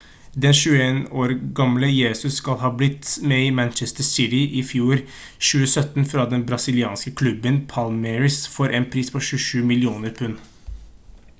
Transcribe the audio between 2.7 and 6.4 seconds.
blitt med i manchester city i januar i fjor 2017 fra